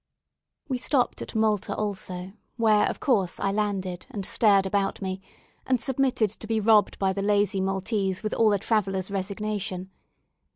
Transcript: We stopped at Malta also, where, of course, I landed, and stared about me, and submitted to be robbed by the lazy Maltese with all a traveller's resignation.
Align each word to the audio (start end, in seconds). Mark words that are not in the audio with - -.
We 0.67 0.79
stopped 0.79 1.21
at 1.21 1.35
Malta 1.35 1.75
also, 1.75 2.33
where, 2.57 2.87
of 2.89 2.99
course, 2.99 3.39
I 3.39 3.51
landed, 3.51 4.07
and 4.09 4.25
stared 4.25 4.65
about 4.65 4.99
me, 4.99 5.21
and 5.67 5.79
submitted 5.79 6.31
to 6.31 6.47
be 6.47 6.59
robbed 6.59 6.97
by 6.97 7.13
the 7.13 7.21
lazy 7.21 7.61
Maltese 7.61 8.23
with 8.23 8.33
all 8.33 8.51
a 8.51 8.57
traveller's 8.57 9.11
resignation. 9.11 9.91